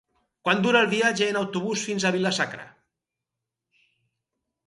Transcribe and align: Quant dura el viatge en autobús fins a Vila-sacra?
Quant 0.47 0.61
dura 0.61 0.79
el 0.85 0.87
viatge 0.93 1.27
en 1.33 1.37
autobús 1.41 1.83
fins 1.89 2.05
a 2.05 2.11
Vila-sacra? 2.15 2.65